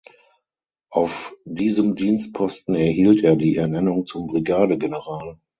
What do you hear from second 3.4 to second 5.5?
Ernennung zum Brigadegeneral.